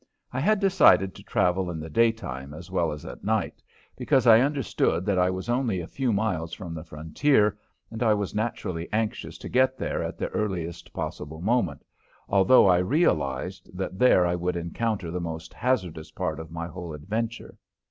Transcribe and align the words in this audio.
I 0.33 0.39
had 0.39 0.59
decided 0.59 1.13
to 1.13 1.21
travel 1.23 1.69
in 1.69 1.79
the 1.79 1.87
daytime 1.87 2.55
as 2.55 2.71
well 2.71 2.91
as 2.91 3.05
night, 3.21 3.61
because 3.95 4.25
I 4.25 4.39
understood 4.39 5.05
that 5.05 5.19
I 5.19 5.29
was 5.29 5.47
only 5.47 5.79
a 5.79 5.85
few 5.87 6.11
miles 6.11 6.55
from 6.55 6.73
the 6.73 6.83
frontier, 6.83 7.55
and 7.91 8.01
I 8.01 8.15
was 8.15 8.33
naturally 8.33 8.89
anxious 8.91 9.37
to 9.37 9.47
get 9.47 9.77
there 9.77 10.01
at 10.01 10.17
the 10.17 10.29
earliest 10.29 10.91
possible 10.91 11.39
moment, 11.39 11.85
although 12.27 12.65
I 12.65 12.79
realized 12.79 13.69
that 13.77 13.99
there 13.99 14.25
I 14.25 14.33
would 14.33 14.55
encounter 14.55 15.11
the 15.11 15.21
most 15.21 15.53
hazardous 15.53 16.09
part 16.09 16.39
of 16.39 16.49
my 16.49 16.65
whole 16.65 16.95
adventure. 16.95 17.55